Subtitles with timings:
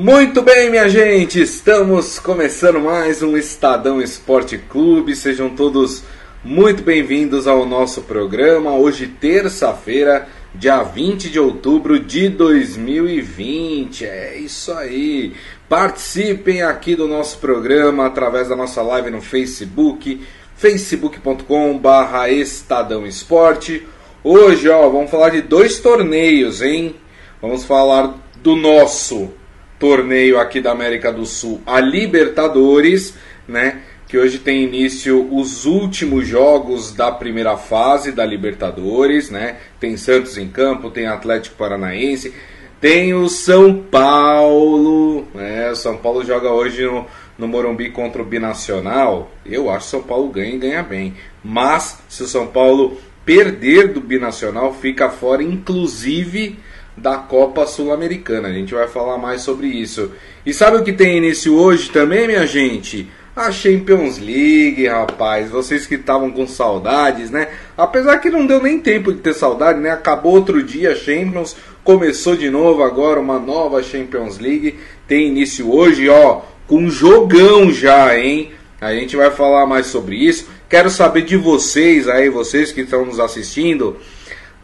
[0.00, 5.16] Muito bem, minha gente, estamos começando mais um Estadão Esporte Clube.
[5.16, 6.04] Sejam todos
[6.44, 8.76] muito bem-vindos ao nosso programa.
[8.76, 14.06] Hoje, terça-feira, dia 20 de outubro de 2020.
[14.06, 15.32] É isso aí.
[15.68, 20.24] Participem aqui do nosso programa através da nossa live no Facebook,
[20.54, 23.84] facebook.com/barra Estadão Esporte.
[24.22, 26.94] Hoje, ó, vamos falar de dois torneios, hein?
[27.42, 29.32] Vamos falar do nosso
[29.78, 33.14] torneio aqui da América do Sul, a Libertadores,
[33.46, 33.80] né?
[34.08, 39.56] Que hoje tem início os últimos jogos da primeira fase da Libertadores, né?
[39.78, 42.34] Tem Santos em campo, tem Atlético Paranaense,
[42.80, 45.74] tem o São Paulo, né?
[45.74, 49.30] São Paulo joga hoje no, no Morumbi contra o Binacional.
[49.44, 51.14] Eu acho que São Paulo ganha e ganha bem.
[51.44, 56.58] Mas se o São Paulo perder do Binacional, fica fora, inclusive
[57.00, 58.48] da Copa Sul-Americana.
[58.48, 60.10] A gente vai falar mais sobre isso.
[60.44, 63.08] E sabe o que tem início hoje também, minha gente?
[63.34, 65.50] A Champions League, rapaz.
[65.50, 67.48] Vocês que estavam com saudades, né?
[67.76, 69.90] Apesar que não deu nem tempo de ter saudade, né?
[69.90, 74.78] Acabou outro dia a Champions, começou de novo agora uma nova Champions League.
[75.06, 78.50] Tem início hoje, ó, com jogão já, hein?
[78.80, 80.48] A gente vai falar mais sobre isso.
[80.68, 83.96] Quero saber de vocês aí, vocês que estão nos assistindo.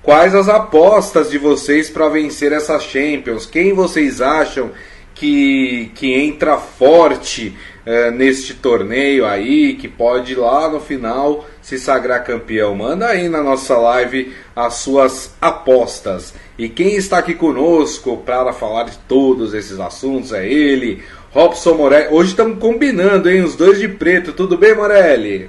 [0.05, 3.47] Quais as apostas de vocês para vencer essa Champions?
[3.47, 4.71] Quem vocês acham
[5.15, 12.23] que, que entra forte uh, neste torneio aí, que pode lá no final se sagrar
[12.23, 12.75] campeão?
[12.75, 16.35] Manda aí na nossa live as suas apostas.
[16.59, 21.03] E quem está aqui conosco para falar de todos esses assuntos é ele,
[21.33, 22.09] Robson Morelli.
[22.15, 23.43] Hoje estamos combinando, hein?
[23.43, 24.35] Os dois de preto.
[24.35, 25.49] Tudo bem, Morelli?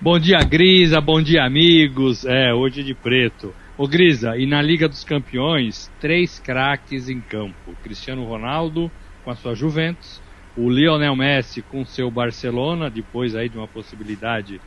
[0.00, 1.00] Bom dia, Grisa.
[1.00, 2.24] Bom dia, amigos.
[2.24, 3.54] É, hoje de preto.
[3.76, 8.90] Ô Grisa, e na Liga dos Campeões, três craques em campo: Cristiano Ronaldo
[9.24, 10.20] com a sua Juventus,
[10.56, 14.60] o Lionel Messi com seu Barcelona, depois aí de uma possibilidade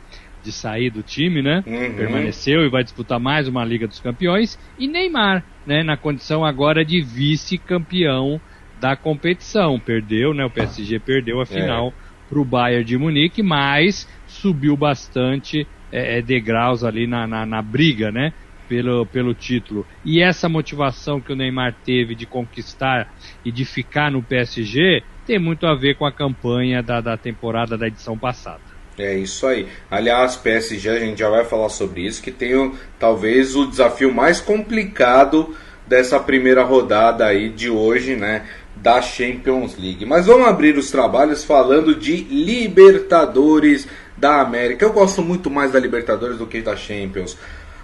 [0.44, 1.64] de sair do time, né?
[1.68, 1.96] Uhum.
[1.96, 6.84] Permaneceu e vai disputar mais uma Liga dos Campeões, e Neymar, né, na condição agora
[6.84, 8.42] de vice-campeão
[8.80, 9.80] da competição.
[9.80, 10.44] Perdeu, né?
[10.46, 12.11] O PSG perdeu a final é.
[12.32, 17.62] Para o Bayern de Munique, mas subiu bastante é, é, degraus ali na, na, na
[17.62, 18.32] briga, né?
[18.70, 19.86] pelo, pelo título.
[20.06, 25.38] E essa motivação que o Neymar teve de conquistar e de ficar no PSG tem
[25.38, 28.62] muito a ver com a campanha da, da temporada da edição passada.
[28.98, 29.68] É isso aí.
[29.90, 34.40] Aliás, PSG, a gente já vai falar sobre isso, que tem talvez o desafio mais
[34.40, 35.54] complicado
[35.86, 38.48] dessa primeira rodada aí de hoje, né?
[38.82, 40.06] Da Champions League.
[40.06, 43.88] Mas vamos abrir os trabalhos falando de Libertadores
[44.18, 44.86] da América.
[44.86, 47.38] Eu gosto muito mais da Libertadores do que da Champions.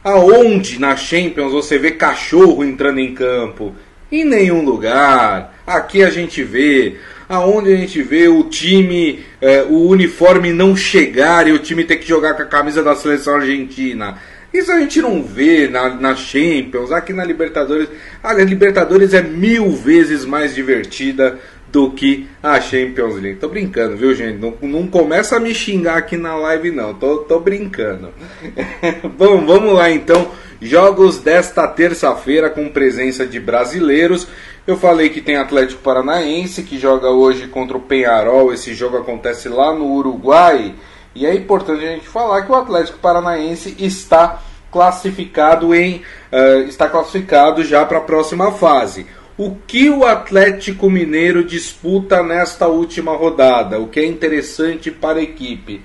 [0.04, 3.76] Aonde na Champions você vê cachorro entrando em campo?
[4.12, 5.54] Em nenhum lugar.
[5.66, 6.98] Aqui a gente vê.
[7.28, 11.98] Aonde a gente vê o time, é, o uniforme não chegar e o time ter
[11.98, 14.18] que jogar com a camisa da seleção argentina.
[14.58, 17.88] Isso a gente não vê na, na Champions, aqui na Libertadores.
[18.24, 21.40] A Libertadores é mil vezes mais divertida
[21.72, 23.40] do que a Champions League.
[23.40, 24.40] Tô brincando, viu, gente?
[24.40, 26.94] Não, não começa a me xingar aqui na live, não.
[26.94, 28.10] Tô, tô brincando.
[29.18, 30.32] Bom, vamos lá então.
[30.60, 34.28] Jogos desta terça-feira com presença de brasileiros.
[34.66, 38.52] Eu falei que tem Atlético Paranaense que joga hoje contra o Penharol.
[38.52, 40.74] Esse jogo acontece lá no Uruguai.
[41.14, 44.42] E é importante a gente falar que o Atlético Paranaense está
[44.72, 46.02] classificado em
[46.32, 49.06] uh, está classificado já para a próxima fase.
[49.38, 53.80] O que o Atlético Mineiro disputa nesta última rodada?
[53.80, 55.82] O que é interessante para a equipe?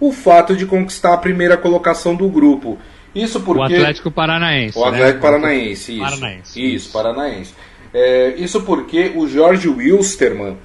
[0.00, 2.78] O fato de conquistar a primeira colocação do grupo.
[3.14, 3.74] Isso porque.
[3.74, 4.78] O Atlético Paranaense.
[4.78, 4.88] O né?
[4.88, 5.20] Atlético né?
[5.20, 6.02] Paranaense, isso.
[6.02, 6.74] Paranaense.
[6.74, 7.54] Isso, Paranaense.
[7.92, 10.56] É, isso porque o Jorge Wilstermann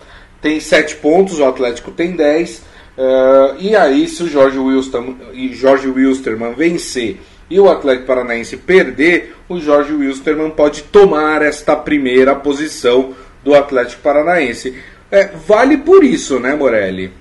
[0.42, 2.60] tem 7 pontos, o Atlético tem 10.
[2.60, 5.18] Uh, e aí, se o Jorge Wilstermann,
[5.54, 7.20] Jorge Wilstermann vencer
[7.51, 13.13] e o Atlético Paranaense perder, o Jorge Wilstermann pode tomar esta primeira posição
[13.44, 14.81] do Atlético Paranaense.
[15.12, 17.12] É, vale por isso, né, Morelli?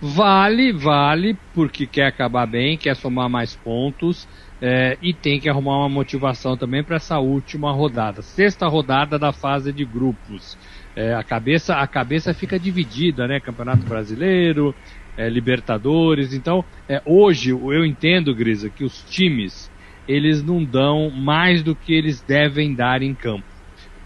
[0.00, 4.26] Vale, vale, porque quer acabar bem, quer somar mais pontos
[4.62, 9.34] é, e tem que arrumar uma motivação também para essa última rodada, sexta rodada da
[9.34, 10.56] fase de grupos.
[10.96, 13.38] É, a cabeça a cabeça fica dividida, né?
[13.38, 14.74] Campeonato Brasileiro,
[15.16, 16.32] é, Libertadores.
[16.32, 19.70] Então, é, hoje eu entendo, Grisa, que os times
[20.08, 23.44] eles não dão mais do que eles devem dar em campo.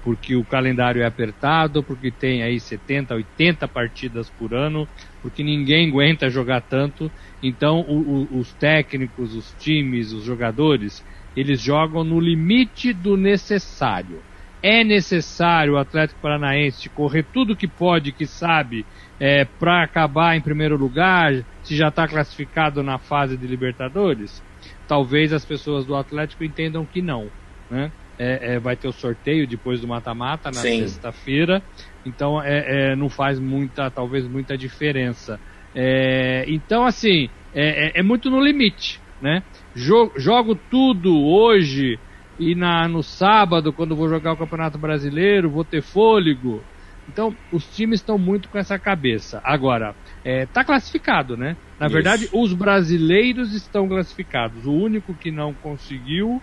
[0.03, 4.87] Porque o calendário é apertado, porque tem aí 70, 80 partidas por ano,
[5.23, 7.11] porque ninguém aguenta jogar tanto.
[7.43, 11.03] Então, o, o, os técnicos, os times, os jogadores,
[11.35, 14.23] eles jogam no limite do necessário.
[14.65, 18.87] É necessário o Atlético Paranaense correr tudo que pode, que sabe,
[19.21, 24.43] é, para acabar em primeiro lugar, se já está classificado na fase de Libertadores?
[24.89, 27.29] Talvez as pessoas do Atlético entendam que não.
[27.71, 27.93] Né?
[28.19, 31.63] É, é, vai ter o sorteio depois do mata-mata na sexta-feira,
[32.07, 35.39] então é, é, não faz muita, talvez muita diferença.
[35.75, 38.99] É, então, assim, é, muito no limite.
[39.21, 39.43] Né?
[39.75, 41.99] Jogo, jogo tudo hoje
[42.39, 46.63] e na, no sábado, quando vou jogar o Campeonato Brasileiro, vou ter fôlego.
[47.09, 49.41] Então, os times estão muito com essa cabeça.
[49.45, 49.95] Agora,
[50.25, 51.57] está é, classificado, né?
[51.79, 51.95] Na Isso.
[51.95, 54.67] verdade, os brasileiros estão classificados.
[54.67, 56.41] O único que não conseguiu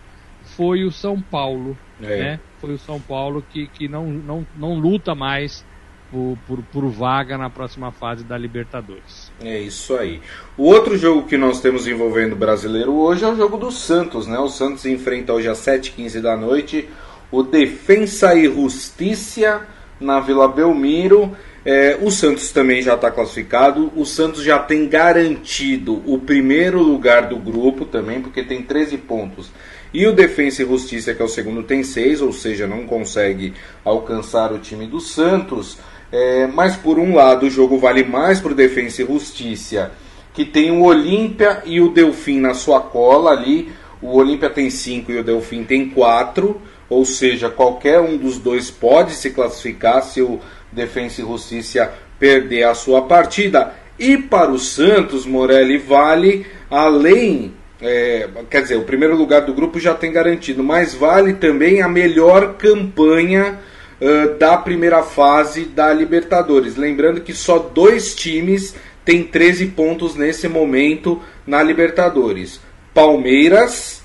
[0.55, 2.17] foi o São Paulo, é.
[2.17, 2.39] né?
[2.59, 5.65] Foi o São Paulo que, que não, não, não luta mais
[6.11, 9.31] por, por, por, vaga na próxima fase da Libertadores.
[9.41, 10.19] É isso aí.
[10.57, 14.27] O outro jogo que nós temos envolvendo o brasileiro hoje é o jogo do Santos,
[14.27, 14.37] né?
[14.37, 16.87] O Santos enfrenta hoje às 7h15 da noite
[17.31, 19.65] o Defensa e Justiça
[19.99, 21.35] na Vila Belmiro.
[21.63, 23.91] É, o Santos também já está classificado.
[23.95, 29.51] O Santos já tem garantido o primeiro lugar do grupo também, porque tem 13 pontos.
[29.93, 33.53] E o Defensa e Justiça, que é o segundo, tem 6, ou seja, não consegue
[33.83, 35.77] alcançar o time do Santos.
[36.11, 39.91] É, mas por um lado, o jogo vale mais para o Defensa e Justiça,
[40.33, 43.71] que tem o Olímpia e o Delfim na sua cola ali.
[44.01, 46.59] O Olímpia tem 5 e o Delfim tem 4,
[46.89, 50.39] ou seja, qualquer um dos dois pode se classificar se o
[50.71, 53.73] Defensa e Justiça perder a sua partida.
[53.97, 59.79] E para o Santos, Morelli vale além é, quer dizer, o primeiro lugar do grupo
[59.79, 63.59] já tem garantido, mas vale também a melhor campanha
[64.01, 66.75] uh, da primeira fase da Libertadores.
[66.75, 68.75] Lembrando que só dois times
[69.05, 72.59] têm 13 pontos nesse momento na Libertadores:
[72.93, 74.01] Palmeiras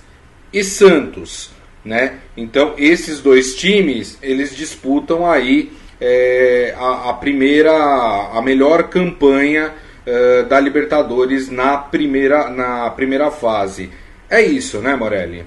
[0.53, 1.51] e Santos.
[1.85, 2.17] Né?
[2.37, 9.73] Então, esses dois times eles disputam aí é, a, a, primeira, a melhor campanha
[10.07, 13.91] uh, da Libertadores na primeira, na primeira fase.
[14.29, 15.47] É isso, né, Morelli?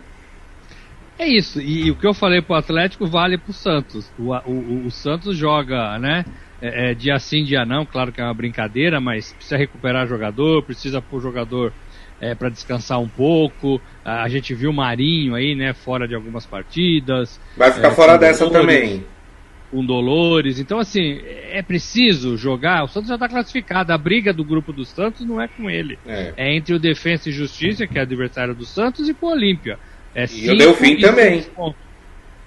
[1.19, 4.10] É isso, e, e, o que eu falei pro Atlético vale pro Santos.
[4.18, 6.24] O, o, o Santos joga, né?
[6.62, 10.63] É, é, dia sim, dia não, claro que é uma brincadeira, mas precisa recuperar jogador,
[10.63, 11.74] precisa pôr jogador
[12.21, 13.81] é, para descansar um pouco.
[14.04, 17.38] A, a, gente viu o Marinho aí, né, fora de algumas partidas.
[17.57, 19.06] Vai ficar é, fora dessa também.
[19.69, 20.57] Com Dolores.
[20.57, 21.19] Então, assim,
[21.51, 22.83] é preciso jogar.
[22.83, 23.92] O Santos já está classificado.
[23.92, 26.00] A briga do grupo do Santos não é com ele.
[26.07, 29.31] É, é entre o Defensa e Justiça, que é adversário do Santos, e com o
[29.31, 29.77] Olímpia.
[30.16, 31.46] É e o Delfim também.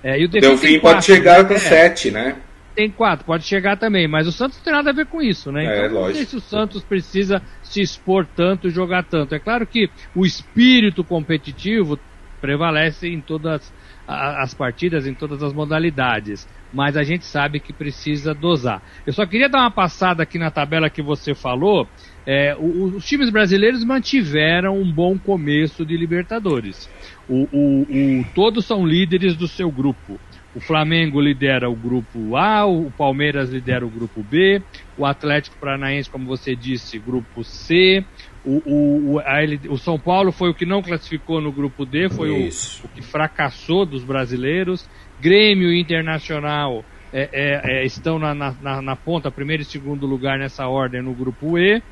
[0.02, 1.48] É, e o Delfim, Delfim pode quatro, chegar né?
[1.48, 2.36] com 7, né?
[2.74, 5.52] Tem 4, pode chegar também, mas o Santos não tem nada a ver com isso,
[5.52, 5.64] né?
[5.64, 6.08] É, então, lógico.
[6.08, 9.34] não sei se o Santos precisa se expor tanto e jogar tanto.
[9.34, 11.98] É claro que o espírito competitivo
[12.40, 13.72] prevalece em todas
[14.06, 18.82] as partidas, em todas as modalidades, mas a gente sabe que precisa dosar.
[19.06, 21.86] Eu só queria dar uma passada aqui na tabela que você falou.
[22.26, 26.88] É, os times brasileiros mantiveram um bom começo de Libertadores.
[27.28, 30.20] O, o, todos são líderes do seu grupo.
[30.54, 34.62] O Flamengo lidera o grupo A, o Palmeiras lidera o grupo B,
[34.98, 38.04] o Atlético Paranaense, como você disse, grupo C.
[38.44, 42.30] O, o, o, o São Paulo foi o que não classificou no grupo D, foi
[42.30, 42.48] o,
[42.84, 44.88] o, que fracassou dos brasileiros.
[45.20, 50.66] Grêmio Internacional é, é, é, estão na, na, na ponta, primeiro e segundo lugar nessa
[50.66, 51.82] ordem no grupo E.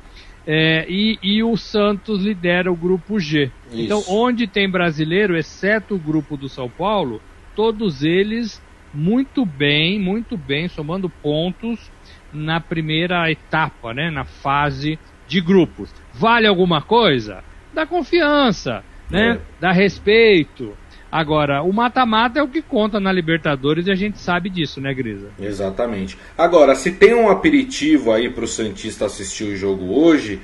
[0.47, 3.51] É, e, e, o Santos lidera o grupo G.
[3.67, 3.83] Então, Isso.
[3.83, 7.21] Então, onde tem brasileiro, exceto o grupo do São Paulo,
[7.55, 8.59] todos eles
[8.93, 11.91] muito bem, muito bem, somando pontos
[12.33, 14.97] na primeira etapa, né, na fase
[15.27, 15.93] de grupos.
[16.13, 17.43] Vale alguma coisa?
[17.73, 19.33] Dá confiança, né?
[19.33, 19.39] É.
[19.59, 20.75] Dá respeito.
[21.11, 24.93] Agora, o mata-mata é o que conta na Libertadores e a gente sabe disso, né,
[24.93, 25.27] Grisa?
[25.37, 26.17] Exatamente.
[26.37, 30.39] Agora, se tem um aperitivo aí para o Santista assistir o jogo hoje,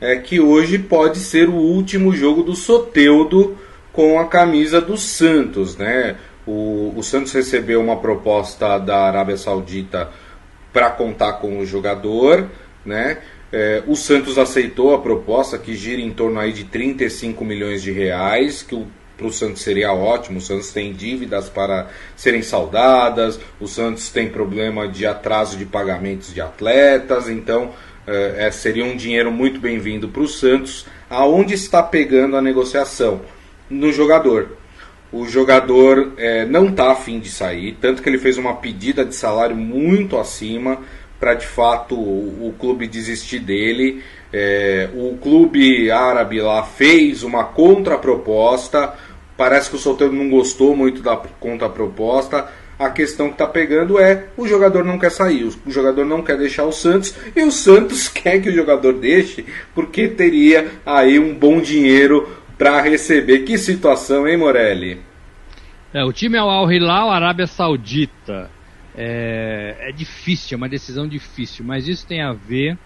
[0.00, 3.56] é que hoje pode ser o último jogo do Soteudo
[3.92, 6.16] com a camisa do Santos, né?
[6.46, 10.10] O, o Santos recebeu uma proposta da Arábia Saudita
[10.72, 12.48] para contar com o jogador,
[12.84, 13.18] né?
[13.52, 17.90] É, o Santos aceitou a proposta que gira em torno aí de 35 milhões de
[17.90, 18.86] reais, que o
[19.18, 20.38] para o Santos seria ótimo.
[20.38, 26.32] O Santos tem dívidas para serem saudadas, o Santos tem problema de atraso de pagamentos
[26.32, 27.72] de atletas, então
[28.06, 30.86] é, é seria um dinheiro muito bem-vindo para o Santos.
[31.10, 33.20] Aonde está pegando a negociação?
[33.68, 34.56] No jogador.
[35.10, 39.14] O jogador é, não está afim de sair, tanto que ele fez uma pedida de
[39.14, 40.80] salário muito acima
[41.18, 44.02] para de fato o, o clube desistir dele.
[44.32, 48.94] É, o clube árabe lá fez uma contraproposta
[49.38, 52.48] Parece que o solteiro não gostou muito da contraproposta.
[52.76, 56.36] A questão que está pegando é o jogador não quer sair, o jogador não quer
[56.36, 61.34] deixar o Santos e o Santos quer que o jogador deixe porque teria aí um
[61.34, 63.44] bom dinheiro para receber.
[63.44, 65.00] Que situação, hein, Morelli?
[65.94, 68.50] É, o time é o Al Hilal, Arábia Saudita.
[68.96, 72.76] É, é, difícil, é uma decisão difícil, mas isso tem a ver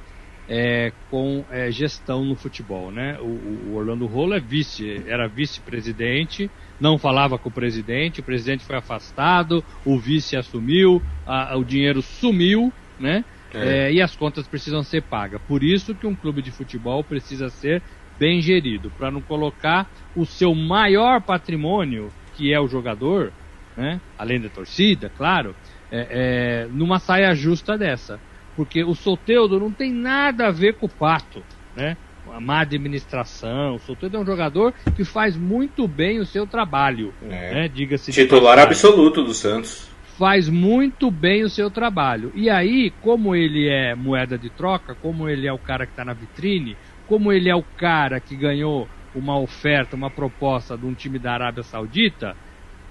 [0.49, 3.19] é, com é, gestão no futebol, né?
[3.21, 6.51] O, o Orlando Rolo é vice, era vice-presidente
[6.83, 12.03] não falava com o presidente, o presidente foi afastado, o vice assumiu, a, o dinheiro
[12.03, 13.25] sumiu, né?
[13.55, 13.87] É.
[13.87, 15.41] É, e as contas precisam ser pagas.
[15.43, 17.81] Por isso que um clube de futebol precisa ser
[18.19, 23.33] bem gerido, para não colocar o seu maior patrimônio, que é o jogador,
[23.77, 24.01] né?
[24.19, 25.55] além da torcida, claro,
[25.91, 28.19] é, é numa saia justa dessa.
[28.57, 31.43] Porque o Soteudo não tem nada a ver com o Pato,
[31.75, 31.97] né?
[32.31, 33.77] a má administração.
[33.77, 37.13] O Soteldo é um jogador que faz muito bem o seu trabalho.
[37.23, 37.55] É.
[37.55, 37.69] Né?
[37.69, 39.91] Diga-se Titular absoluto do Santos.
[40.19, 42.31] Faz muito bem o seu trabalho.
[42.35, 46.05] E aí, como ele é moeda de troca, como ele é o cara que está
[46.05, 50.95] na vitrine, como ele é o cara que ganhou uma oferta, uma proposta de um
[50.95, 52.37] time da Arábia Saudita,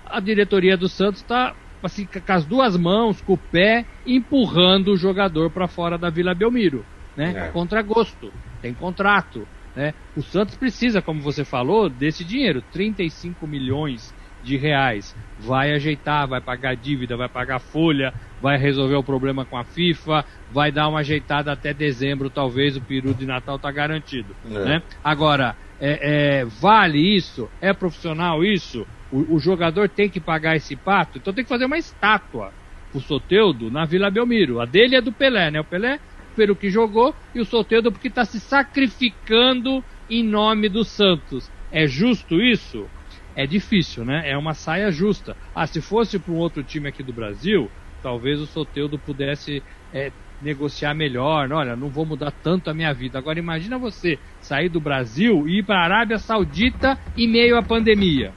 [0.06, 4.98] a diretoria do Santos está assim, com as duas mãos, com o pé, empurrando o
[4.98, 6.86] jogador para fora da Vila Belmiro,
[7.16, 7.48] né?
[7.48, 7.52] É.
[7.52, 9.48] Contra gosto tem contrato.
[9.76, 9.94] Né?
[10.16, 15.16] O Santos precisa, como você falou, desse dinheiro, 35 milhões de reais.
[15.40, 20.26] Vai ajeitar, vai pagar dívida, vai pagar folha, vai resolver o problema com a FIFA,
[20.52, 24.36] vai dar uma ajeitada até dezembro, talvez o peru de Natal está garantido.
[24.46, 24.66] É.
[24.66, 24.84] Né?
[25.04, 27.50] Agora, é, é, vale isso?
[27.62, 28.86] É profissional isso?
[29.12, 31.18] O, o, jogador tem que pagar esse pato?
[31.18, 32.54] Então tem que fazer uma estátua
[32.94, 34.60] o Soteudo na Vila Belmiro.
[34.60, 35.60] A dele é do Pelé, né?
[35.60, 36.00] O Pelé
[36.36, 41.50] pelo que jogou e o Soteldo porque está se sacrificando em nome do Santos.
[41.72, 42.88] É justo isso?
[43.36, 44.30] É difícil, né?
[44.30, 45.36] É uma saia justa.
[45.56, 47.70] Ah, se fosse para um outro time aqui do Brasil,
[48.04, 49.64] talvez o Soteldo pudesse
[49.94, 51.52] é, negociar melhor.
[51.52, 53.18] Olha, não vou mudar tanto a minha vida.
[53.18, 57.64] Agora imagina você sair do Brasil e ir para a Arábia Saudita em meio à
[57.64, 58.34] pandemia.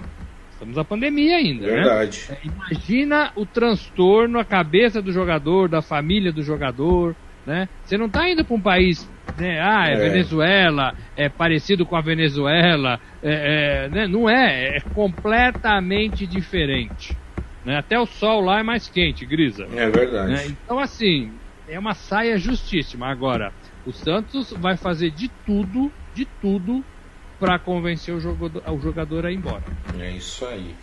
[0.65, 1.73] Estamos na pandemia ainda, né?
[1.75, 2.25] Verdade.
[2.31, 2.39] né?
[2.43, 7.15] Imagina o transtorno, a cabeça do jogador, da família do jogador,
[7.47, 7.69] né?
[7.83, 9.07] Você não está indo para um país,
[9.39, 9.61] né?
[9.61, 14.07] Ah, é, é, Venezuela, é parecido com a Venezuela, é, é, né?
[14.07, 17.15] não é, é completamente diferente.
[17.63, 17.77] Né?
[17.77, 19.67] Até o sol lá é mais quente, Grisa.
[19.75, 20.33] É verdade.
[20.33, 20.47] Né?
[20.47, 21.33] Então, assim,
[21.69, 23.07] é uma saia justíssima.
[23.09, 23.53] Agora,
[23.85, 26.83] o Santos vai fazer de tudo, de tudo,
[27.39, 29.63] para convencer o jogador, o jogador a ir embora.
[29.99, 30.75] É isso aí.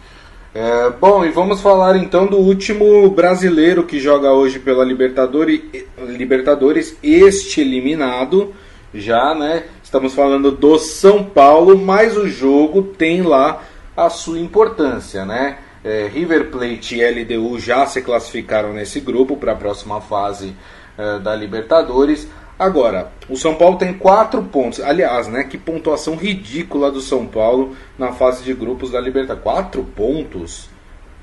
[0.53, 5.62] É, bom, e vamos falar então do último brasileiro que joga hoje pela Libertadores,
[5.98, 8.53] Libertadores este eliminado
[8.93, 9.63] já, né?
[9.81, 13.63] Estamos falando do São Paulo, mas o jogo tem lá
[13.96, 15.58] a sua importância, né?
[15.84, 20.53] É, River Plate e LDU já se classificaram nesse grupo para a próxima fase
[20.98, 22.27] é, da Libertadores.
[22.62, 24.80] Agora, o São Paulo tem quatro pontos.
[24.82, 25.44] Aliás, né?
[25.46, 29.44] Que pontuação ridícula do São Paulo na fase de grupos da Libertadores.
[29.44, 30.70] Quatro pontos?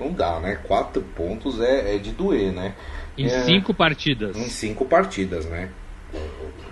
[0.00, 0.59] Não dá, né?
[0.66, 2.75] Quatro pontos é, é de doer, né?
[3.16, 4.37] Em é, cinco partidas.
[4.37, 5.68] Em cinco partidas, né?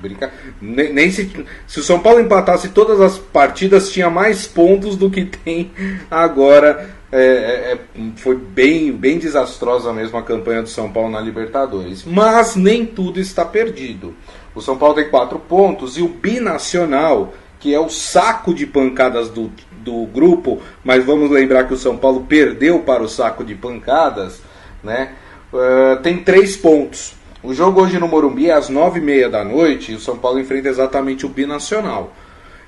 [0.00, 0.32] Brinca...
[0.60, 5.08] Nem, nem se, se o São Paulo empatasse todas as partidas, tinha mais pontos do
[5.08, 5.70] que tem
[6.10, 6.90] agora.
[7.12, 7.78] É, é, é,
[8.16, 12.04] foi bem, bem desastrosa mesmo a campanha do São Paulo na Libertadores.
[12.04, 14.12] Mas nem tudo está perdido.
[14.56, 19.28] O São Paulo tem quatro pontos e o binacional, que é o saco de pancadas
[19.28, 19.52] do,
[19.84, 24.40] do grupo, mas vamos lembrar que o São Paulo perdeu para o saco de pancadas,
[24.82, 25.12] né?
[25.52, 27.14] Uh, tem três pontos.
[27.42, 30.16] O jogo hoje no Morumbi é às nove e meia da noite e o São
[30.16, 32.14] Paulo enfrenta exatamente o binacional.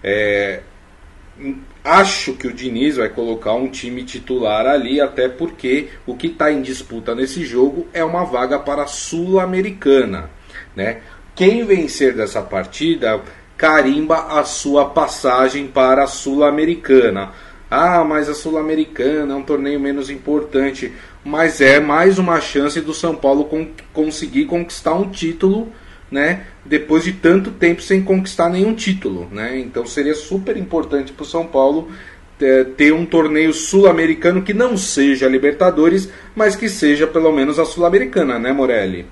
[0.04, 0.60] É,
[1.82, 6.52] acho que o Diniz vai colocar um time titular ali, até porque o que está
[6.52, 10.30] em disputa nesse jogo é uma vaga para a Sul-Americana.
[10.76, 11.00] Né?
[11.38, 13.22] Quem vencer dessa partida
[13.56, 17.30] carimba a sua passagem para a Sul-Americana.
[17.70, 20.92] Ah, mas a Sul-Americana é um torneio menos importante.
[21.24, 25.72] Mas é mais uma chance do São Paulo con conseguir conquistar um título,
[26.10, 26.42] né?
[26.64, 29.60] Depois de tanto tempo sem conquistar nenhum título, né?
[29.60, 31.88] Então seria super importante para o São Paulo
[32.40, 37.64] é, ter um torneio sul-americano que não seja Libertadores, mas que seja pelo menos a
[37.64, 39.06] Sul-Americana, né, Morelli?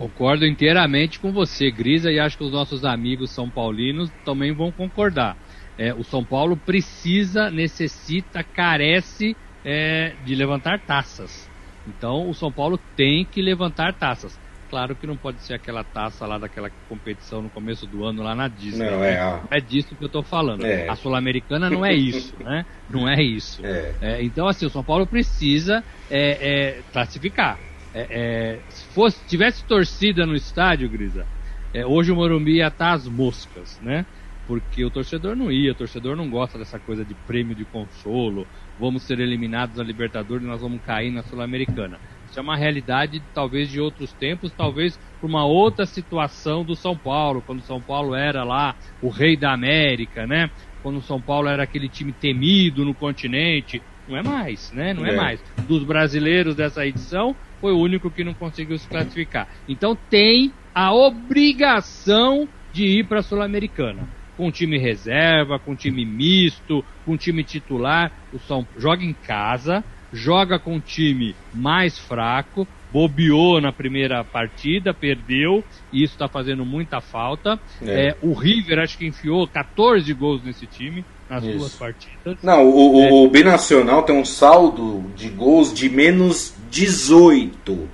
[0.00, 4.72] Concordo inteiramente com você, Grisa, e acho que os nossos amigos são paulinos também vão
[4.72, 5.36] concordar.
[5.76, 11.50] É, o São Paulo precisa, necessita, carece é, de levantar taças.
[11.86, 14.40] Então o São Paulo tem que levantar taças.
[14.70, 18.34] Claro que não pode ser aquela taça lá daquela competição no começo do ano lá
[18.34, 18.90] na Disney.
[18.90, 19.16] Não, né?
[19.16, 19.42] é, a...
[19.50, 20.64] é disso que eu estou falando.
[20.64, 20.88] É.
[20.88, 22.64] A Sul-Americana não é isso, né?
[22.88, 23.60] Não é isso.
[23.66, 23.92] É.
[24.00, 27.58] É, então, assim, o São Paulo precisa é, é, classificar.
[27.92, 31.26] É, é, se fosse, tivesse torcida no estádio, Grisa,
[31.74, 34.06] é, hoje o Morumbi ia estar às moscas, né?
[34.46, 38.46] Porque o torcedor não ia, o torcedor não gosta dessa coisa de prêmio de consolo,
[38.78, 42.00] vamos ser eliminados na Libertadores, nós vamos cair na Sul-Americana.
[42.28, 46.96] Isso é uma realidade talvez de outros tempos, talvez por uma outra situação do São
[46.96, 50.50] Paulo, quando o São Paulo era lá o rei da América, né?
[50.80, 53.82] Quando o São Paulo era aquele time temido no continente.
[54.10, 54.92] Não é mais, né?
[54.92, 55.16] Não é, É.
[55.16, 55.40] mais.
[55.68, 59.48] Dos brasileiros dessa edição, foi o único que não conseguiu se classificar.
[59.68, 64.08] Então tem a obrigação de ir para a Sul-Americana.
[64.36, 68.10] Com time reserva, com time misto, com time titular.
[68.32, 75.64] O São joga em casa, joga com time mais fraco, bobeou na primeira partida, perdeu,
[75.92, 77.58] e isso está fazendo muita falta.
[77.82, 78.08] É.
[78.08, 81.58] É, o River acho que enfiou 14 gols nesse time nas Isso.
[81.58, 82.38] duas partidas.
[82.42, 87.88] Não, o, o, o Binacional tem um saldo de gols de menos 18.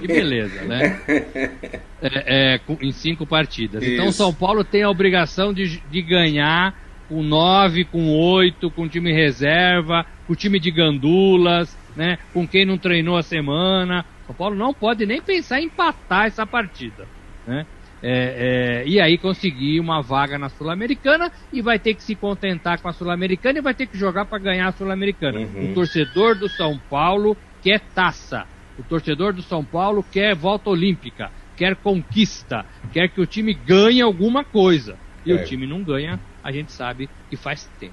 [0.00, 1.00] Que beleza, né?
[2.04, 3.80] É, é, em cinco partidas.
[3.80, 4.18] Então o Isso.
[4.18, 6.74] São Paulo tem a obrigação de, de ganhar
[7.12, 12.16] com nove, com oito, com time reserva, com time de gandulas, né?
[12.32, 14.02] Com quem não treinou a semana.
[14.26, 17.06] São Paulo não pode nem pensar em empatar essa partida,
[17.46, 17.66] né?
[18.02, 22.80] É, é, e aí conseguir uma vaga na Sul-Americana e vai ter que se contentar
[22.80, 25.38] com a Sul-Americana e vai ter que jogar para ganhar a Sul-Americana.
[25.38, 25.70] Uhum.
[25.70, 28.44] O torcedor do São Paulo quer taça.
[28.78, 34.00] O torcedor do São Paulo quer volta olímpica, quer conquista, quer que o time ganhe
[34.00, 34.96] alguma coisa.
[35.24, 35.34] E É.
[35.34, 37.92] o time não ganha, a gente sabe que faz tempo.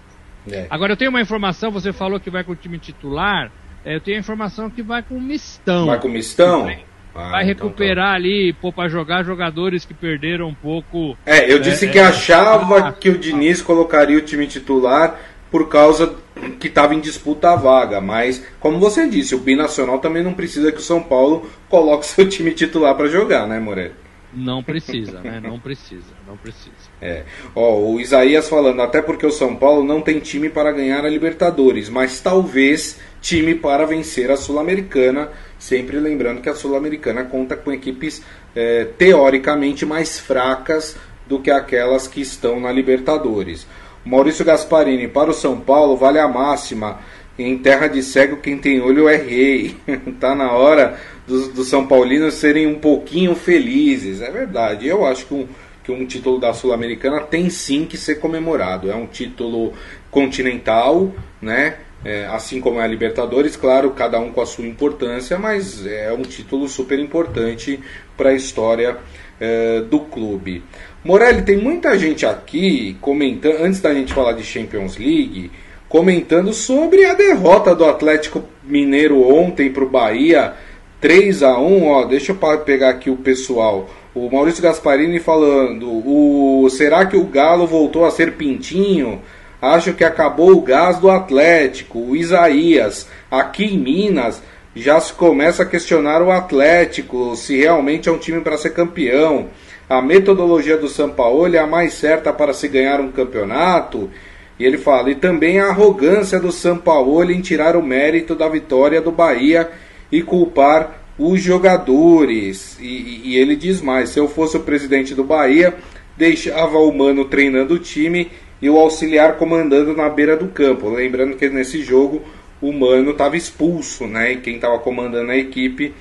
[0.49, 0.67] É.
[0.69, 3.51] Agora eu tenho uma informação, você falou que vai com o time titular,
[3.85, 5.85] é, eu tenho a informação que vai com o mistão.
[5.87, 6.63] Vai com o mistão?
[6.65, 6.83] Vai-
[7.15, 11.17] Ah, vai então recuperar ali, pôr pra jogar jogadores que perderam um pouco.
[11.25, 11.31] tá.
[11.35, 12.05] É, eu disse É, que é.
[12.05, 12.91] achava Ah.
[12.93, 15.19] que o Diniz colocaria o time titular
[15.51, 16.15] por causa
[16.59, 20.71] que estava em disputa a vaga, mas como você disse, o Binacional também não precisa
[20.71, 23.93] que o São Paulo coloque seu time titular para jogar, né, Morelli?
[24.33, 25.39] Não precisa, né?
[25.41, 26.75] Não precisa, não precisa.
[27.01, 27.23] É.
[27.55, 31.09] Ó, o Isaías falando, até porque o São Paulo não tem time para ganhar a
[31.09, 35.29] Libertadores, mas talvez time para vencer a Sul-Americana.
[35.57, 38.23] Sempre lembrando que a Sul-Americana conta com equipes
[38.55, 40.95] é, teoricamente mais fracas
[41.27, 43.65] do que aquelas que estão na Libertadores.
[44.05, 46.99] Maurício Gasparini, para o São Paulo, vale a máxima.
[47.37, 49.75] Em terra de cego, quem tem olho é rei.
[50.19, 54.19] tá na hora dos, dos São Paulinos serem um pouquinho felizes.
[54.19, 54.87] É verdade.
[54.87, 55.47] Eu acho que um,
[55.83, 58.89] que um título da Sul-Americana tem sim que ser comemorado.
[58.89, 59.73] É um título
[60.09, 61.77] continental, né?
[62.03, 66.13] É, assim como é a Libertadores, claro, cada um com a sua importância, mas é
[66.13, 67.77] um título super importante
[68.15, 68.97] para a história
[69.37, 70.63] é, do clube.
[71.03, 75.51] Morelli, tem muita gente aqui comentando, antes da gente falar de Champions League,
[75.89, 80.53] comentando sobre a derrota do Atlético Mineiro ontem para o Bahia,
[81.01, 83.89] 3 a 1 ó, deixa eu pegar aqui o pessoal.
[84.13, 89.21] O Maurício Gasparini falando, o, será que o Galo voltou a ser pintinho?
[89.61, 91.99] Acho que acabou o gás do Atlético.
[91.99, 94.41] O Isaías, aqui em Minas,
[94.73, 99.47] já se começa a questionar o Atlético, se realmente é um time para ser campeão.
[99.89, 104.09] A metodologia do Sampaoli é a mais certa para se ganhar um campeonato.
[104.57, 109.01] E ele fala, e também a arrogância do Sampaoli em tirar o mérito da vitória
[109.01, 109.69] do Bahia
[110.11, 112.77] e culpar os jogadores.
[112.79, 115.75] E, e- ele diz mais, se eu fosse o presidente do Bahia,
[116.17, 120.89] deixava o Mano treinando o time e o auxiliar comandando na beira do campo.
[120.89, 122.21] Lembrando que nesse jogo
[122.61, 124.33] o Mano estava expulso, né?
[124.33, 125.93] E quem estava comandando a equipe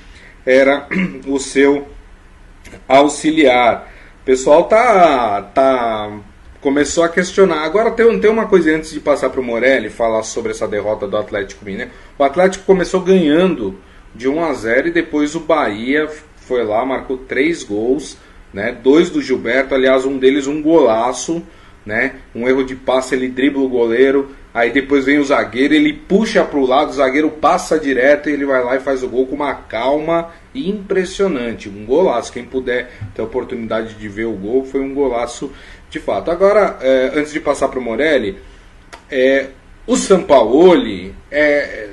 [0.46, 0.86] era
[1.26, 1.86] o seu
[2.86, 3.92] auxiliar.
[4.22, 6.20] O pessoal tá, tá
[6.60, 7.64] começou a questionar.
[7.64, 11.06] Agora tem, tem uma coisa antes de passar para o Morelli falar sobre essa derrota
[11.06, 11.90] do Atlético Mineiro.
[12.18, 13.78] O Atlético começou ganhando
[14.14, 18.16] de 1 a 0 e depois o Bahia foi lá, marcou três gols,
[18.52, 18.72] né?
[18.82, 21.42] Dois do Gilberto, aliás, um deles um golaço,
[21.84, 22.16] né?
[22.34, 26.44] Um erro de passe, ele dribla o goleiro, aí depois vem o zagueiro, ele puxa
[26.44, 29.26] para o lado, o zagueiro passa direto e ele vai lá e faz o gol
[29.26, 32.32] com uma calma impressionante, um golaço.
[32.32, 35.52] Quem puder ter a oportunidade de ver o gol, foi um golaço
[35.90, 36.30] de fato.
[36.30, 38.38] Agora, é, antes de passar para o Morelli,
[39.10, 39.48] é,
[39.88, 41.88] o Sampaoli, é,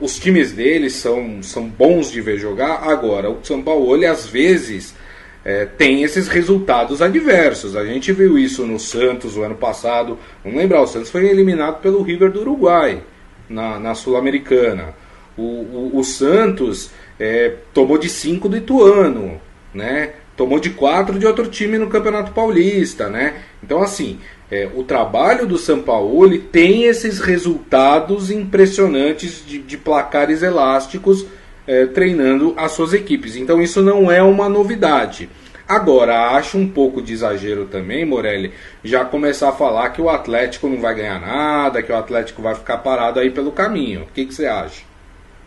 [0.00, 2.82] os times dele são, são bons de ver jogar.
[2.82, 4.96] Agora, o Sampaoli às vezes
[5.44, 7.76] é, tem esses resultados adversos.
[7.76, 10.18] A gente viu isso no Santos o ano passado.
[10.42, 13.00] Vamos lembrar, o Santos foi eliminado pelo River do Uruguai
[13.48, 14.92] na, na Sul-Americana.
[15.36, 19.40] O, o, o Santos é, tomou de 5 do Ituano,
[19.72, 20.14] né?
[20.36, 23.42] Tomou de 4 de outro time no Campeonato Paulista, né?
[23.62, 24.18] Então, assim,
[24.50, 31.24] é, o trabalho do São Paulo tem esses resultados impressionantes de, de placares elásticos
[31.66, 33.36] é, treinando as suas equipes.
[33.36, 35.28] Então, isso não é uma novidade.
[35.68, 40.68] Agora, acho um pouco de exagero também, Morelli, já começar a falar que o Atlético
[40.68, 44.02] não vai ganhar nada, que o Atlético vai ficar parado aí pelo caminho.
[44.02, 44.82] O que, que você acha?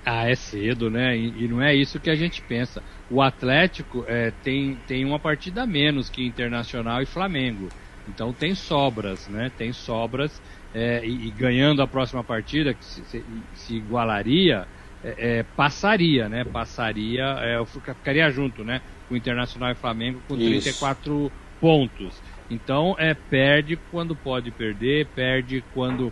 [0.05, 1.17] Ah, é cedo, né?
[1.17, 2.81] E, e, não é isso que a gente pensa.
[3.11, 7.67] O Atlético é, tem, tem uma partida a menos que Internacional e Flamengo.
[8.07, 9.51] Então tem sobras, né?
[9.57, 10.41] Tem sobras.
[10.73, 14.67] É, e, e, ganhando a próxima partida, que se, se, se igualaria,
[15.03, 16.43] é, é, passaria, né?
[16.43, 18.81] Passaria, é, ficaria junto, né?
[19.07, 20.45] Com o Internacional e Flamengo com Isso.
[20.45, 22.21] 34 pontos.
[22.49, 26.11] Então, é, perde quando pode perder, perde quando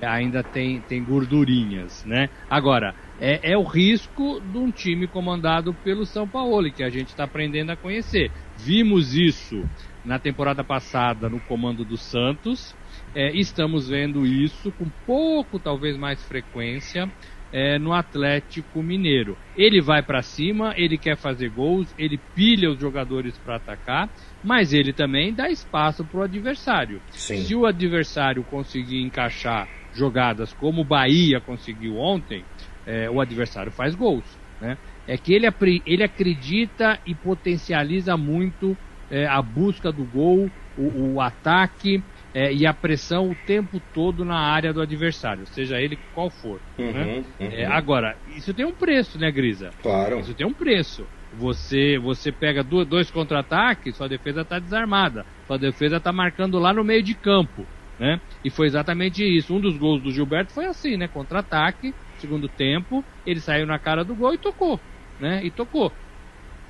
[0.00, 2.30] ainda tem, tem gordurinhas, né?
[2.48, 7.08] Agora, é, é o risco de um time comandado pelo São Paulo, que a gente
[7.08, 8.30] está aprendendo a conhecer.
[8.56, 9.68] Vimos isso
[10.04, 12.74] na temporada passada no comando do Santos,
[13.14, 17.10] é, estamos vendo isso com pouco, talvez mais frequência,
[17.52, 19.36] é, no Atlético Mineiro.
[19.56, 24.10] Ele vai para cima, ele quer fazer gols, ele pilha os jogadores para atacar,
[24.42, 27.00] mas ele também dá espaço para o adversário.
[27.10, 27.42] Sim.
[27.42, 32.42] Se o adversário conseguir encaixar jogadas como o Bahia conseguiu ontem,
[32.86, 34.24] é, o adversário faz gols.
[34.60, 34.78] Né?
[35.06, 35.46] É que ele,
[35.84, 38.76] ele acredita e potencializa muito
[39.12, 44.24] é, a busca do gol, o, o ataque, é, e a pressão o tempo todo
[44.24, 46.60] na área do adversário, seja ele qual for.
[46.78, 47.16] Uhum, né?
[47.38, 47.46] uhum.
[47.52, 49.70] É, agora, isso tem um preço, né, Grisa?
[49.82, 50.18] Claro.
[50.18, 51.06] Isso tem um preço.
[51.34, 56.72] Você, você pega dois, dois contra-ataques, sua defesa está desarmada, sua defesa está marcando lá
[56.72, 57.66] no meio de campo.
[57.98, 58.20] Né?
[58.42, 59.54] E foi exatamente isso.
[59.54, 61.06] Um dos gols do Gilberto foi assim, né?
[61.06, 64.80] Contra-ataque, segundo tempo, ele saiu na cara do gol e tocou,
[65.20, 65.44] né?
[65.44, 65.92] E tocou.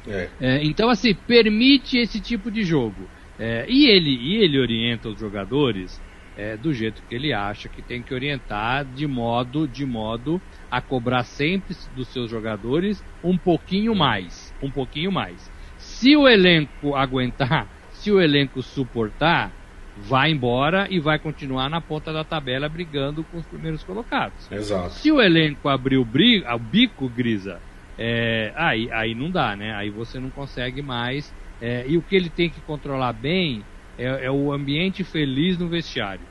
[0.07, 0.29] É.
[0.41, 3.09] É, então, assim, permite esse tipo de jogo.
[3.39, 6.01] É, e, ele, e ele orienta os jogadores
[6.37, 10.81] é, do jeito que ele acha que tem que orientar, de modo, de modo a
[10.81, 15.51] cobrar sempre dos seus jogadores um pouquinho mais, um pouquinho mais.
[15.77, 19.53] Se o elenco aguentar, se o elenco suportar,
[19.97, 24.51] vai embora e vai continuar na ponta da tabela brigando com os primeiros colocados.
[24.51, 24.95] Exato.
[24.95, 27.61] Se o elenco abrir o, bri o bico, Grisa,
[27.99, 29.75] é, aí, aí não dá, né?
[29.75, 33.63] Aí você não consegue mais é, e o que ele tem que controlar bem
[33.97, 36.27] é, é, o ambiente feliz no vestiário.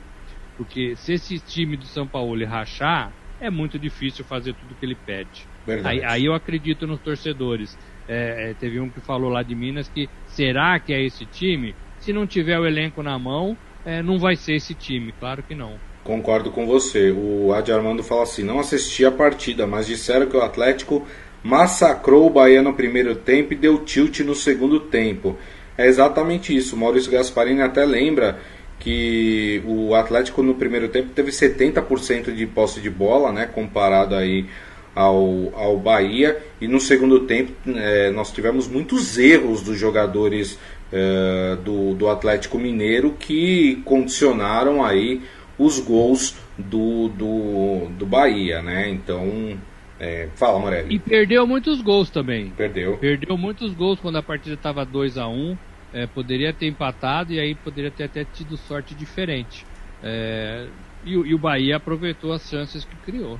[0.58, 4.94] Porque se esse time do São Paulo rachar, é muito difícil fazer tudo que ele
[4.94, 5.46] pede.
[5.84, 7.78] Aí, aí, eu acredito nos torcedores.
[8.08, 11.74] É, é, teve um que falou lá de Minas que será que é esse time?
[12.00, 15.12] Se não tiver o elenco na mão, é, não vai ser esse time.
[15.18, 15.78] Claro que não.
[16.04, 17.12] Concordo com você.
[17.12, 21.06] O Adi Armando fala assim: não assisti a partida, mas disseram que o Atlético
[21.42, 25.36] massacrou o Bahia no primeiro tempo e deu tilt no segundo tempo.
[25.76, 26.76] É exatamente isso.
[26.76, 28.38] Maurício Gasparini até lembra
[28.78, 34.46] que o Atlético no primeiro tempo teve 70% de posse de bola, né, comparado aí
[34.94, 40.58] ao, ao Bahia, e no segundo tempo é, nós tivemos muitos erros dos jogadores
[40.92, 45.22] é, do, do Atlético Mineiro que condicionaram aí
[45.58, 48.90] os gols do, do, do Bahia, né?
[48.90, 49.56] Então
[50.02, 50.96] é, fala, Morelli.
[50.96, 52.50] E perdeu muitos gols também.
[52.56, 52.96] Perdeu.
[52.96, 55.56] Perdeu muitos gols quando a partida estava 2 a 1 um,
[55.94, 59.64] é, Poderia ter empatado e aí poderia ter até tido sorte diferente.
[60.02, 60.66] É,
[61.04, 63.38] e, e, o Bahia aproveitou as chances que criou.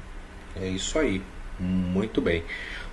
[0.55, 1.21] É isso aí.
[1.59, 2.45] Muito bem.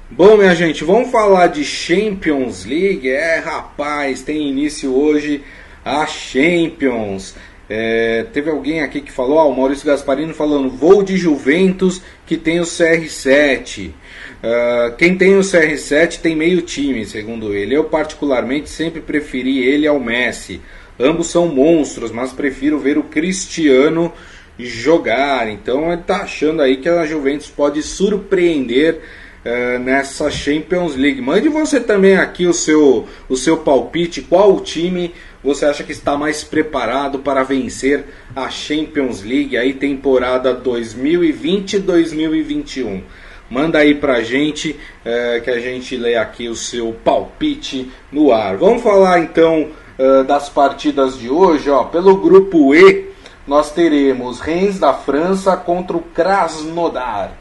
[0.10, 3.08] Bom, minha gente, vamos falar de Champions League.
[3.08, 5.44] É, rapaz, tem início hoje
[5.86, 7.36] a Champions.
[7.70, 12.60] É, teve alguém aqui que falou, o Maurício Gasparino falando, voo de Juventus que tem
[12.60, 13.90] o CR7.
[13.90, 13.94] Uh,
[14.42, 17.76] ah, quem tem o CR7 tem meio time, segundo ele.
[17.76, 20.62] Eu, particularmente, sempre preferi ele ao Messi.
[21.00, 24.12] Ambos são monstros, mas prefiro ver o Cristiano
[24.58, 25.50] jogar.
[25.50, 29.00] Então ele está achando aí que a Juventus pode surpreender
[29.46, 31.22] uh, nessa Champions League.
[31.22, 34.22] Mande você também aqui o seu, o seu palpite.
[34.22, 39.74] Qual o time você acha que está mais preparado para vencer a Champions League aí
[39.74, 43.04] temporada 2020-2021?
[43.50, 48.58] Manda aí pra gente é, que a gente lê aqui o seu palpite no ar.
[48.58, 51.86] Vamos falar então é, das partidas de hoje, ó.
[51.86, 53.10] Pelo grupo E,
[53.48, 57.32] nós teremos Rennes da França contra o Krasnodar.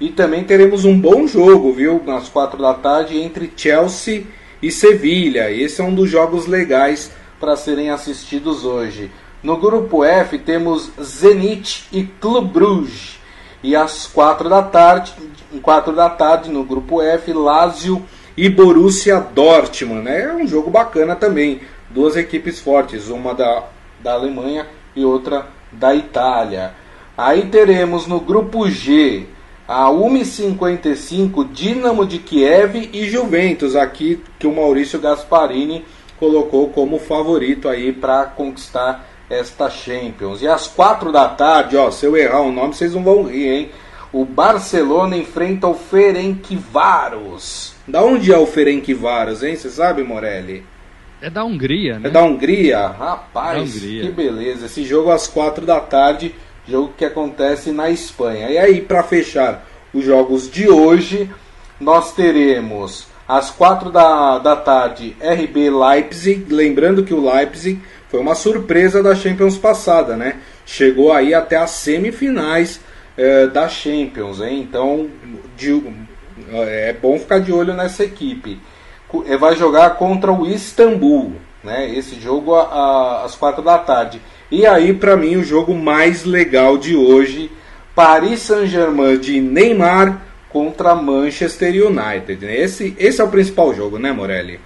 [0.00, 2.02] E também teremos um bom jogo, viu?
[2.04, 4.24] Nas quatro da tarde entre Chelsea
[4.60, 5.52] e Sevilha.
[5.52, 9.10] Esse é um dos jogos legais para serem assistidos hoje.
[9.42, 13.18] No grupo F temos Zenit e Club Bruges.
[13.62, 15.12] E às 4 da tarde,
[15.62, 18.02] 4 da tarde no grupo F, Lazio
[18.36, 20.08] e Borussia Dortmund.
[20.08, 21.60] É um jogo bacana também.
[21.90, 23.64] Duas equipes fortes, uma da,
[24.00, 24.66] da Alemanha
[24.96, 26.74] e outra da Itália.
[27.16, 29.26] Aí teremos no grupo G
[29.66, 35.84] a 1h55 Dinamo de Kiev e Juventus, aqui que o Maurício Gasparini
[36.18, 40.42] colocou como favorito aí para conquistar esta Champions.
[40.42, 43.48] E às 4 da tarde, ó, se eu errar o nome, vocês não vão rir,
[43.48, 43.70] hein?
[44.12, 47.74] O Barcelona enfrenta o Ferencváros.
[47.86, 49.56] Da onde é o Ferencváros, hein?
[49.56, 50.64] Você sabe, Morelli?
[51.20, 52.08] É da Hungria, né?
[52.08, 52.88] É da Hungria?
[52.88, 54.02] Rapaz, da Hungria.
[54.02, 54.66] que beleza.
[54.66, 56.34] Esse jogo às 4 da tarde,
[56.68, 58.50] jogo que acontece na Espanha.
[58.50, 61.30] E aí, para fechar os jogos de hoje,
[61.80, 66.52] nós teremos às 4 da, da tarde RB Leipzig.
[66.52, 70.36] Lembrando que o Leipzig foi uma surpresa da Champions passada, né?
[70.64, 72.80] Chegou aí até as semifinais
[73.16, 74.60] é, da Champions, hein?
[74.60, 75.08] Então
[75.56, 75.82] de,
[76.52, 78.60] é bom ficar de olho nessa equipe.
[79.26, 81.88] É, vai jogar contra o Istambul, né?
[81.94, 84.20] Esse jogo a, a, às 4 da tarde.
[84.50, 87.50] E aí, para mim, o jogo mais legal de hoje:
[87.94, 90.20] Paris Saint-Germain de Neymar
[90.54, 92.46] contra Manchester United.
[92.46, 94.60] Esse, esse é o principal jogo, né, Morelli?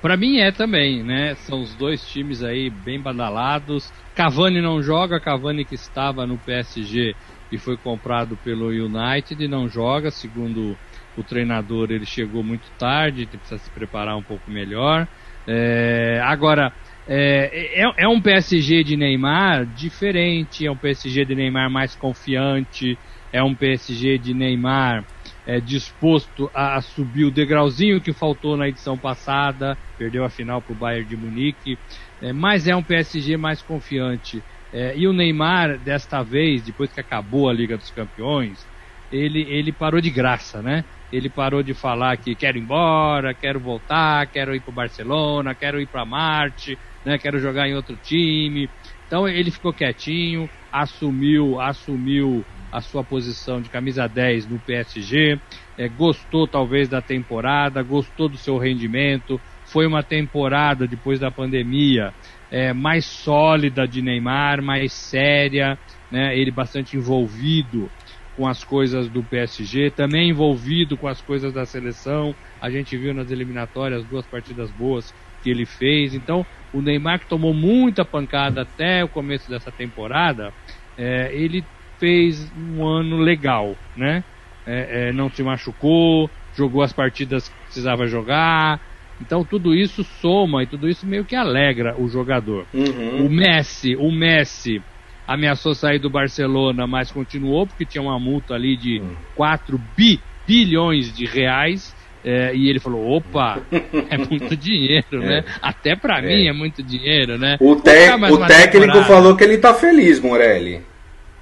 [0.00, 1.34] Para mim é também, né?
[1.40, 3.92] São os dois times aí bem badalados.
[4.14, 7.16] Cavani não joga, Cavani que estava no PSG
[7.50, 10.78] e foi comprado pelo United não joga, segundo
[11.16, 15.08] o treinador, ele chegou muito tarde, precisa se preparar um pouco melhor.
[15.48, 16.72] É, agora,
[17.08, 22.96] é, é, é, um PSG de Neymar diferente, é um PSG de Neymar mais confiante,
[23.36, 25.04] é um PSG de Neymar
[25.44, 30.72] é, disposto a, subir o degrauzinho que faltou na edição passada, perdeu a final para
[30.72, 31.78] o Bayern de Munique,
[32.18, 34.42] é, mas é um PSG mais confiante.
[34.72, 38.66] É, e o Neymar, desta vez, depois que acabou a Liga dos Campeões,
[39.10, 40.86] ele, ele parou de graça, né?
[41.12, 45.54] Ele parou de falar que quero ir embora, quero voltar, quero ir para o Barcelona,
[45.54, 47.18] quero ir para Marte, né?
[47.18, 48.70] Quero jogar em outro time.
[49.06, 55.40] Então ele ficou quietinho, assumiu, assumiu a sua posição de camisa 10 no PSG,
[55.78, 59.40] é, gostou talvez da temporada, gostou do seu rendimento.
[59.64, 62.12] Foi uma temporada depois da pandemia
[62.50, 65.78] é, mais sólida de Neymar, mais séria,
[66.10, 66.36] né?
[66.38, 67.90] ele bastante envolvido
[68.36, 72.34] com as coisas do PSG, também envolvido com as coisas da seleção.
[72.60, 76.14] A gente viu nas eliminatórias duas partidas boas que ele fez.
[76.14, 80.52] Então, o Neymar que tomou muita pancada até o começo dessa temporada,
[80.98, 81.64] é, ele
[81.98, 84.22] fez um ano legal, né?
[84.66, 88.80] É, é, não se machucou, jogou as partidas que precisava jogar,
[89.20, 92.66] então tudo isso soma e tudo isso meio que alegra o jogador.
[92.74, 93.26] Uhum.
[93.26, 94.82] O Messi, o Messi
[95.26, 99.14] ameaçou sair do Barcelona, mas continuou porque tinha uma multa ali de uhum.
[99.34, 101.94] 4 bi, bilhões de reais.
[102.24, 103.60] É, e ele falou: opa,
[104.10, 105.44] é muito dinheiro, né?
[105.46, 105.52] é.
[105.62, 106.22] Até para é.
[106.22, 107.56] mim é muito dinheiro, né?
[107.60, 109.04] O, te o técnico temporada.
[109.04, 110.82] falou que ele tá feliz, Morelli.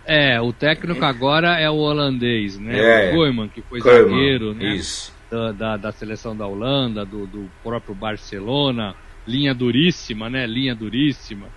[0.07, 2.79] É, o técnico agora é o holandês, né?
[2.79, 3.11] É.
[3.11, 4.03] O Koeman, que foi Koeman.
[4.03, 4.75] zagueiro, né?
[4.75, 8.95] Isso da, da, da seleção da Holanda, do, do, próprio Barcelona,
[9.27, 10.47] linha duríssima, né?
[10.47, 11.49] Linha duríssima.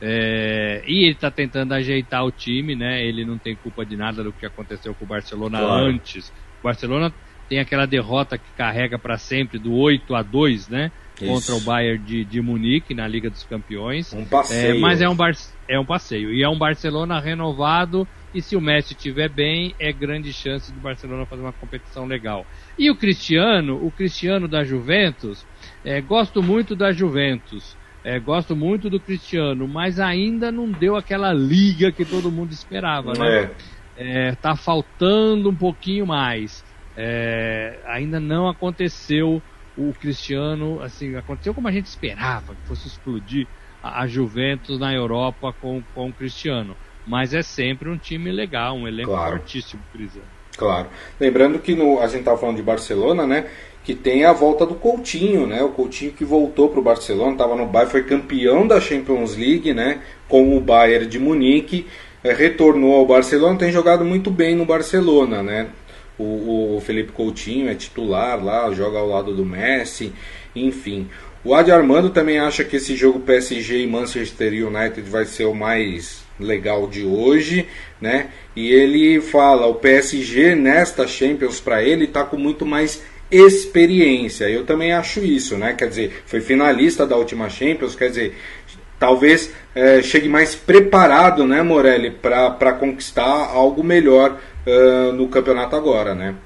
[0.00, 3.04] É, e ele está tentando ajeitar o time, né?
[3.04, 5.84] Ele não tem culpa de nada do que aconteceu com o Barcelona claro.
[5.84, 6.28] antes.
[6.60, 7.12] O Barcelona
[7.48, 10.92] tem aquela derrota que carrega para sempre do 8 a 2, né?
[11.22, 11.32] Isso.
[11.32, 14.12] Contra o Bayern de, de Munique na Liga dos Campeões.
[14.12, 14.76] Um passeio.
[14.76, 15.32] É, mas é um, bar,
[15.68, 16.32] é um passeio.
[16.32, 20.80] E é um Barcelona renovado e se o Messi estiver bem, é grande chance do
[20.80, 22.46] Barcelona fazer uma competição legal.
[22.78, 25.44] E o Cristiano, o Cristiano da Juventus,
[25.84, 27.76] é, gosto muito da Juventus.
[28.04, 33.12] É, gosto muito do Cristiano, mas ainda não deu aquela liga que todo mundo esperava,
[33.12, 33.50] né?
[33.96, 34.30] É.
[34.30, 36.64] é tá faltando um pouquinho mais.
[36.96, 39.40] É, ainda não aconteceu
[39.76, 43.46] o Cristiano, assim, aconteceu como a gente esperava, que fosse explodir
[43.82, 48.76] a, a Juventus na Europa com, com o Cristiano mas é sempre um time legal,
[48.76, 49.36] um elenco claro.
[49.36, 50.20] fortíssimo, Crisa.
[50.56, 50.88] Claro.
[51.18, 53.46] Lembrando que no, a gente estava falando de Barcelona, né?
[53.82, 55.62] Que tem a volta do Coutinho, né?
[55.62, 59.72] O Coutinho que voltou para o Barcelona, estava no Bayern, foi campeão da Champions League,
[59.74, 60.00] né?
[60.28, 61.86] Com o Bayern de Munique,
[62.22, 65.68] é, retornou ao Barcelona, tem jogado muito bem no Barcelona, né?
[66.18, 70.12] O, o Felipe Coutinho é titular lá, joga ao lado do Messi,
[70.54, 71.08] enfim.
[71.44, 75.54] O Adi Armando também acha que esse jogo PSG e Manchester United vai ser o
[75.54, 77.66] mais legal de hoje,
[78.00, 78.28] né?
[78.54, 84.48] E ele fala, o PSG nesta Champions para ele está com muito mais experiência.
[84.48, 85.72] Eu também acho isso, né?
[85.72, 88.36] Quer dizer, foi finalista da última Champions, quer dizer,
[89.02, 96.14] talvez é, chegue mais preparado, né, Morelli, para conquistar algo melhor uh, no campeonato agora,
[96.14, 96.36] né?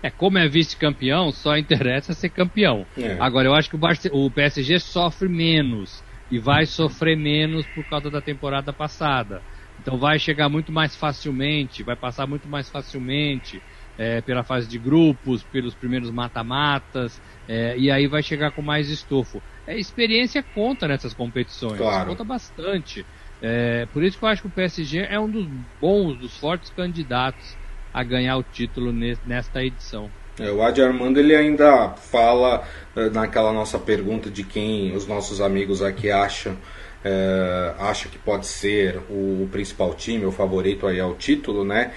[0.00, 2.86] É, como é vice-campeão, só interessa ser campeão.
[2.96, 3.16] É.
[3.18, 7.82] Agora, eu acho que o, Barce o PSG sofre menos e vai sofrer menos por
[7.90, 9.42] causa da temporada passada.
[9.80, 13.60] Então vai chegar muito mais facilmente, vai passar muito mais facilmente
[13.98, 18.88] é, pela fase de grupos, pelos primeiros mata-matas, é, e aí vai chegar com mais
[18.88, 19.42] estofo.
[19.66, 22.10] É, experiência conta nessas competições, claro.
[22.10, 23.04] conta bastante.
[23.42, 25.46] É, por isso que eu acho que o PSG é um dos
[25.80, 27.56] bons, dos fortes candidatos
[27.92, 30.10] a ganhar o título nesta edição.
[30.38, 32.62] É, o Adi Armando ele ainda fala
[32.94, 36.56] é, naquela nossa pergunta de quem os nossos amigos aqui acham
[37.04, 41.92] é, acha que pode ser o, o, principal time, o favorito aí ao título, né?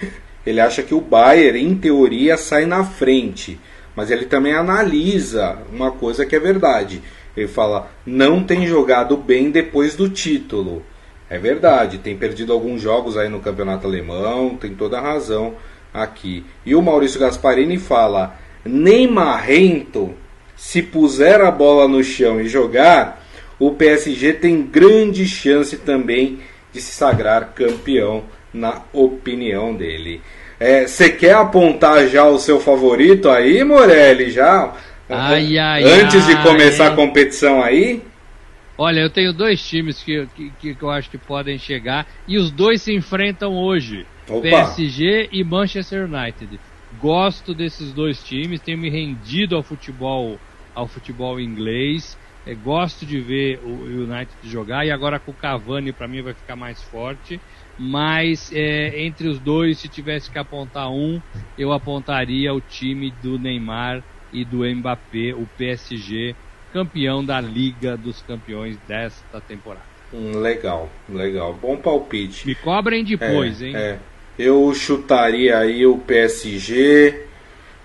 [0.46, 3.60] Ele acha que o Bayern, em teoria, sai na frente,
[3.94, 7.02] mas ele também analisa uma coisa que é verdade.
[7.36, 10.82] Ele fala: não tem jogado bem depois do título.
[11.30, 15.54] É verdade, tem perdido alguns jogos aí no campeonato alemão, tem toda a razão
[15.92, 16.44] aqui.
[16.66, 20.12] E o Maurício Gasparini fala: Neymarrento,
[20.56, 23.24] se puser a bola no chão e jogar,
[23.58, 26.40] o PSG tem grande chance também
[26.72, 30.20] de se sagrar campeão, na opinião dele.
[30.86, 34.30] Você é, quer apontar já o seu favorito aí, Morelli?
[34.30, 34.72] Já?
[35.08, 38.02] Ai, ai, Antes ai, de começar a competição aí?
[38.78, 40.26] Olha, eu tenho dois times que,
[40.58, 44.40] que, que eu acho que podem chegar e os dois se enfrentam hoje: Opa.
[44.40, 46.58] PSG e Manchester United.
[47.00, 50.38] Gosto desses dois times, tenho me rendido ao futebol,
[50.74, 52.16] ao futebol inglês.
[52.44, 56.34] É, gosto de ver o United jogar e agora com o Cavani para mim vai
[56.34, 57.40] ficar mais forte.
[57.82, 61.20] Mas é, entre os dois, se tivesse que apontar um,
[61.58, 66.36] eu apontaria o time do Neymar e do Mbappé, o PSG,
[66.72, 69.82] campeão da Liga dos Campeões desta temporada.
[70.14, 71.58] Hum, legal, legal.
[71.60, 72.46] Bom palpite.
[72.46, 73.76] Me cobrem depois, é, hein?
[73.76, 73.98] É.
[74.38, 77.26] Eu chutaria aí o PSG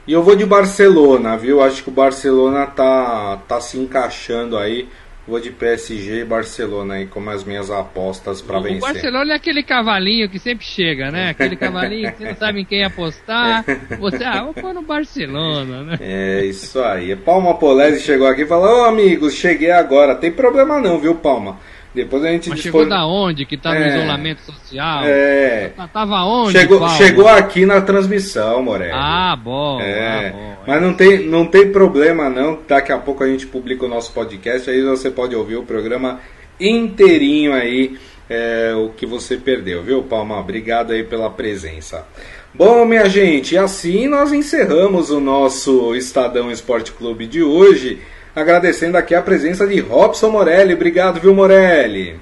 [0.05, 1.59] e eu vou de Barcelona, viu?
[1.59, 4.87] Acho que o Barcelona tá, tá se encaixando aí.
[5.27, 8.77] Vou de PSG e Barcelona aí como as minhas apostas para vencer.
[8.77, 11.31] O Barcelona é aquele cavalinho que sempre chega, né?
[11.31, 13.65] Aquele cavalinho que você não sabe em quem apostar.
[13.99, 15.97] Você, ah, vou pôr no Barcelona, né?
[15.99, 17.13] É isso aí.
[17.15, 20.15] Palma Polese chegou aqui e falou: Ô amigos, cheguei agora.
[20.15, 21.59] Tem problema não, viu, Palma?
[21.97, 23.43] Depois a gente Mas chegou da onde?
[23.43, 25.03] Que tá no é, isolamento social?
[25.03, 25.71] É.
[25.91, 26.51] Tava onde?
[26.51, 28.91] Chegou, chegou aqui na transmissão, Morelli.
[28.93, 29.81] Ah, bom.
[29.81, 30.27] É.
[30.27, 30.57] Ah, bom.
[30.67, 32.59] Mas não tem, não tem problema não.
[32.67, 34.69] Daqui a pouco a gente publica o nosso podcast.
[34.69, 36.19] Aí você pode ouvir o programa
[36.59, 37.97] inteirinho aí.
[38.29, 40.39] É, o que você perdeu, viu, Palma?
[40.39, 42.05] Obrigado aí pela presença.
[42.53, 47.99] Bom, minha gente, assim nós encerramos o nosso Estadão Esporte Clube de hoje.
[48.37, 50.75] Agradecendo aqui a presença de Robson Morelli.
[50.75, 52.19] Obrigado, viu, Morelli?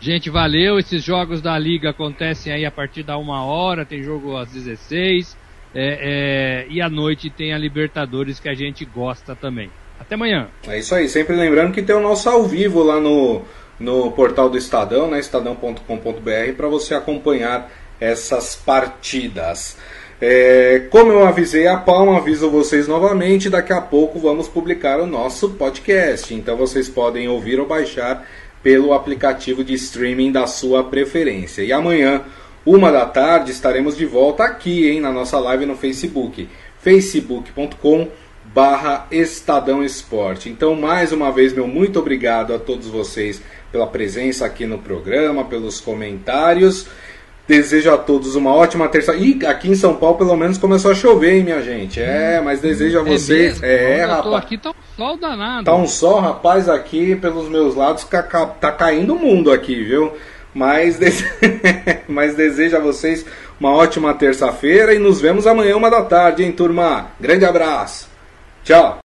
[0.00, 0.76] Gente, valeu.
[0.76, 5.36] Esses jogos da Liga acontecem aí a partir da uma hora, tem jogo às 16.
[5.72, 9.70] É, é, e à noite tem a Libertadores que a gente gosta também.
[10.00, 10.48] Até amanhã.
[10.66, 11.08] É isso aí.
[11.08, 13.42] Sempre lembrando que tem o nosso ao vivo lá no,
[13.78, 17.70] no portal do Estadão, né, estadão.com.br, para você acompanhar
[18.00, 19.78] essas partidas.
[20.24, 25.06] É, como eu avisei a Palma, aviso vocês novamente, daqui a pouco vamos publicar o
[25.06, 26.32] nosso podcast.
[26.32, 28.24] Então vocês podem ouvir ou baixar
[28.62, 31.62] pelo aplicativo de streaming da sua preferência.
[31.62, 32.22] E amanhã,
[32.64, 38.06] uma da tarde, estaremos de volta aqui, hein, na nossa live no Facebook, facebook.com
[38.44, 40.48] barra Estadão Esporte.
[40.48, 45.44] Então, mais uma vez, meu muito obrigado a todos vocês pela presença aqui no programa,
[45.44, 46.86] pelos comentários.
[47.46, 49.14] Desejo a todos uma ótima terça.
[49.14, 52.00] E aqui em São Paulo, pelo menos, começou a chover, hein, minha gente?
[52.00, 53.62] É, mas desejo a é vocês.
[53.62, 54.34] É, é rapaz.
[54.34, 55.64] aqui tá um sol danado.
[55.64, 60.12] Tá um sol, rapaz, aqui pelos meus lados, tá caindo o mundo aqui, viu?
[60.54, 61.24] Mas, dese...
[62.08, 63.24] mas desejo a vocês
[63.58, 67.08] uma ótima terça-feira e nos vemos amanhã, uma da tarde, hein, turma?
[67.20, 68.08] Grande abraço.
[68.64, 69.00] Tchau.